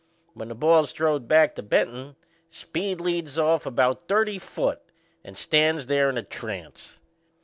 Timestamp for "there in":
5.85-6.17